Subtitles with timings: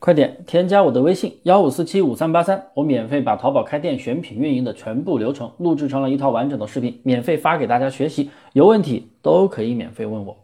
[0.00, 10.36] 快点添加我的微信幺五四七五三八三，我免费把淘宝开店选品运营的全部流程录制成了一套完整的视频，免费发给大家学习，有问题都可以免费问我。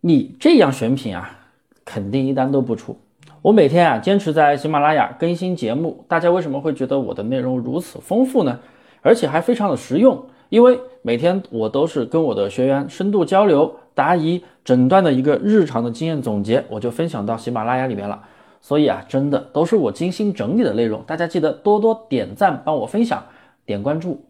[0.00, 1.38] 你这样选品啊，
[1.84, 2.96] 肯定一单都不出。
[3.42, 8.60] 我每天啊坚持在喜马拉雅更新节目，大家为什么会觉得我的内容如此丰富呢？
[9.00, 13.74] 而且还非常的实用，因为每天我都是跟我的学员深度交流。
[13.94, 18.22] 答疑诊断的一个日常的经验总结，我就分享到喜马拉雅里面了。
[18.60, 23.22] 所以啊，真的都是我精心整理的内容，大家记得多多点赞，帮我分享，
[23.64, 24.24] 点关注。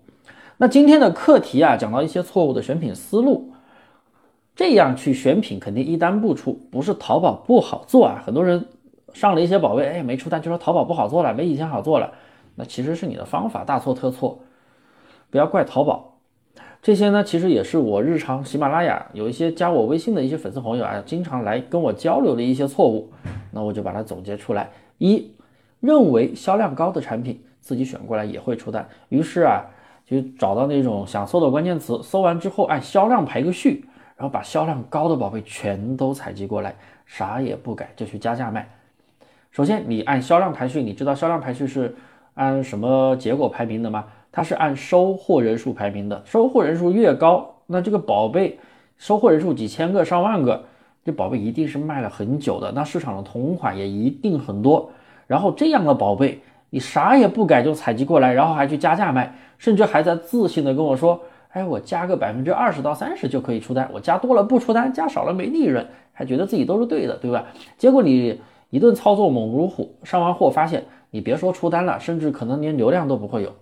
[0.58, 3.52] 那今天的课题啊，讲到一些错误的选品思路，
[4.54, 8.22] 这样去选品肯定一单不出，不是淘宝不好做啊。
[8.24, 8.64] 很多人
[9.12, 12.12] 上了一些宝贝，哎，没出单就说淘宝不好做了，没以前好做了，
[12.56, 14.40] 那其实是你的方法大错特错，
[15.30, 16.11] 不要怪淘宝。
[16.82, 23.08] 这些呢，其实也是我日常喜马拉雅有一些加我微信的一些粉丝朋友啊，经常来跟我交流的一些错误，
[23.52, 24.68] 那我就把它总结出来。
[24.98, 25.30] 一，
[25.78, 29.64] 认为销量高的产品自己选过来也会出单，于是啊，
[30.04, 33.84] 就找到那种想搜的关键词，搜完之后按销量排个序，
[34.16, 36.74] 然后把销量高的宝贝全都采集过来，
[37.06, 38.68] 啥也不改就去加价卖。
[39.52, 41.94] 首先，你按销量排序，你知道销量排序是
[42.34, 44.06] 按什么结果排名的吗？
[44.32, 48.58] 它是按收货人数排名的，收货人数越高，那这个宝贝
[48.96, 50.64] 收货人数几千个、上万个，
[51.04, 54.90] 这宝贝一定是卖了很久的，那市场的同款也一定很多。
[55.26, 61.20] 然后这样的宝贝，你啥也不改就采集过来，然后还去加价卖，甚至还在自信的跟我说
[61.52, 67.44] ：“哎，我加个百分之二十到三十就可以出单，我加多了不出单，加少了没利润，还觉得自己都是对的，对吧？”
[67.76, 73.52] 结果你一顿操作猛如虎，上完货发现，你别说出单了，甚至可能连流量都不会有。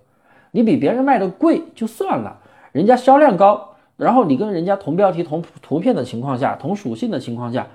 [0.53, 2.39] 你比别人卖的贵就算了，
[2.73, 7.67] 人家销量高，然后你跟人家同标题、同图片的情况下，同属性的情况下，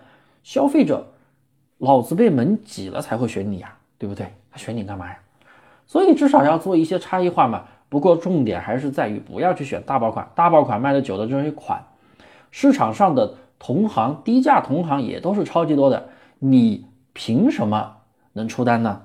[0.44, 1.08] 消费者
[1.78, 4.34] 老子被门挤了才会选你呀，对不对？
[4.52, 5.18] 他选你干嘛呀？
[5.88, 7.64] 所以至少要做一些差异化嘛。
[7.88, 11.82] 不过重点还是在于不要去选大爆款，大爆款卖的久的这些款，
[12.52, 17.98] 市场上的同行低价同行也都是超级多的，你凭什么
[18.34, 19.04] 能出单呢？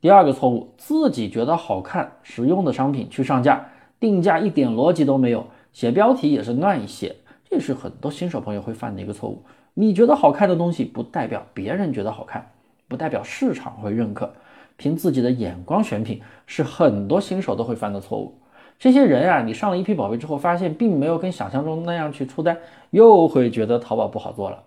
[0.00, 3.66] 第二个错误，自己觉得好看、实用的商品去上架，
[3.98, 7.16] 定价一点逻辑都没有，写标题也是乱写，
[7.50, 9.42] 这是很多新手朋友会犯的一个错误。
[9.74, 12.50] 你觉得好看的东西，不代表别人觉得好看，
[12.86, 14.32] 不代表市场会认可。
[14.76, 18.32] 凭自己的眼光选品，是很多新手都会犯的错误。
[18.78, 22.56] 这些人啊，你上了一批宝贝之后，发现并没有跟想象中那样去出单，
[22.90, 24.62] 又会觉得淘宝不好做了，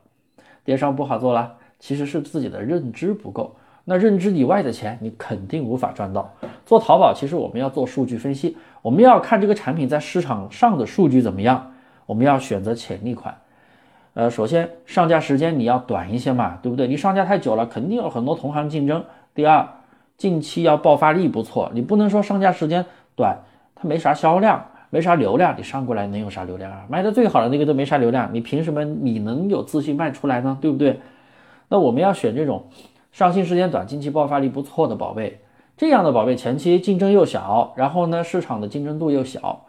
[0.66, 3.56] 电商不好做了，其实是自己的认知不够。
[3.92, 6.34] 那认知以外的钱，你肯定无法赚到。
[6.66, 11.74] 做淘宝，其实我们要做数据分析，我们要看这个产品在市场上的数据怎么样，
[12.06, 13.36] 我们要选择潜力款。
[14.14, 16.88] 呃，首先上架时间你要短一些嘛，对不对？
[16.88, 19.04] 你上架太久了，肯定有很多同行竞争。
[19.36, 19.68] 第二，
[20.16, 22.86] 近期要爆发力不错，你不能说上架时间
[23.18, 23.40] 短，
[23.76, 26.86] 它没啥销量，没啥流量，你上过来能有啥流量啊？
[26.88, 30.58] 卖的最好的那个都没啥流量，你凭什么你能有自信卖出来呢？
[30.62, 31.02] 对不对？
[31.68, 32.64] 那我们要选这种。
[33.12, 35.42] 上新时间短，近期爆发力不错的宝贝，
[35.76, 39.66] 这样的宝贝前期竞争又小，然后呢市场的竞争度又小，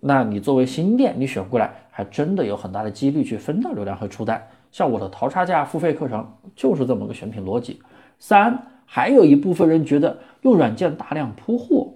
[0.00, 4.44] 那你作为新店，你选过来还真的有很大的几率去分到流量和出单。
[4.72, 7.80] 像我的淘差价付费课程就是这么个选品逻辑。
[8.18, 11.92] 三，还有一部分人觉得用软件大量铺货，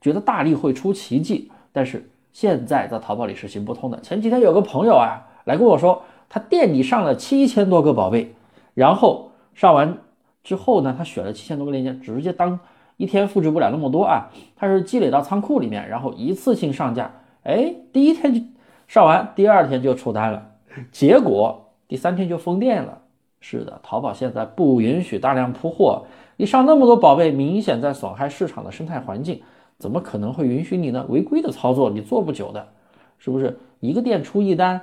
[0.00, 4.00] 觉得大力会出奇迹，但是现在在淘宝里是行不通的。
[4.00, 8.32] 前几天有个朋友啊来跟我说，他店里上了七千多个宝贝，
[8.74, 9.98] 然后上完。
[10.42, 12.58] 之后呢，他选了七千多个链接，直接当
[12.96, 17.10] 一天复制不了那么多啊，他是积累到仓库里面，然后一次性上架。
[17.42, 18.40] 哎，第一天就
[18.86, 20.52] 上完，第二天就出单了，
[20.90, 22.98] 结果第三天就封店了。
[23.40, 26.04] 是的，淘宝现在不允许大量铺货，
[26.36, 29.40] 你上那么多宝贝，明显在损害市场的生态环境，
[29.78, 31.06] 怎么可能会允许你呢？
[31.08, 32.68] 违规的操作你做不久的，
[33.16, 33.58] 是不是？
[33.80, 34.82] 一个店出一单，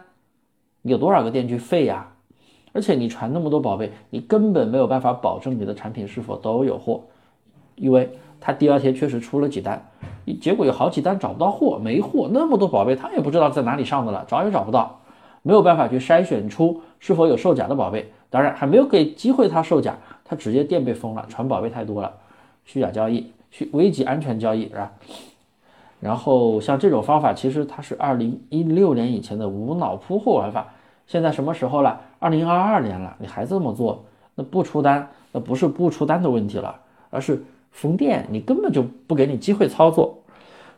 [0.81, 2.13] 有多少个店去废呀？
[2.73, 7.02] 而且你传那么多宝贝，你根本没有办法保证你的产品是否都有货，
[7.75, 8.09] 因为
[8.40, 9.84] 他第二天确实出了几单，
[10.40, 14.99] 结果有好几单找不到货，没货，那么多宝贝他也不知道在哪里上的了，找也找不到，
[15.41, 18.11] 没有办法去筛选出是否有售假的宝贝。
[18.29, 22.13] 当然还没有给机会他售假，他直接店被封了，传宝贝太多了，
[22.66, 24.91] 虚假交易，虚危及安全交易是吧？
[25.99, 30.67] 然后像这种方法，其实它是二零一六年以前的无脑铺货玩法。
[31.08, 32.02] 现在什么时候了？
[32.20, 34.04] 二零二二年了，你还这么做，
[34.36, 36.76] 那不出单，那不是不出单的问题了，
[37.09, 40.20] 而是封店，你根本就不给你机会操作。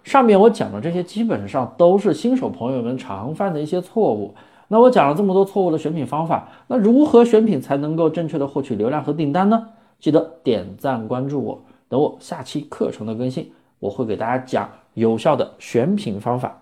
[0.04, 4.36] 上面我讲的这些，基本上都是新手朋友们常犯的一些错误，
[4.68, 9.70] 那我讲了这么多错误的选品方法，那如何选品才能够正确的获取流量和订单呢？
[10.00, 16.62] 记得点赞关注我，等我下期课程的更新，我会给大家讲有效的选品方法。